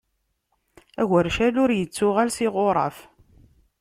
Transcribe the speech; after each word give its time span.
Agercal 1.01 1.55
ur 1.63 1.69
ittuɣal 1.73 2.29
s 2.35 2.37
iɣuṛaf. 2.45 2.97